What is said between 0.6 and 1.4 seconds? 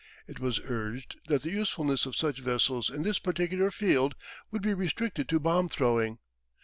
urged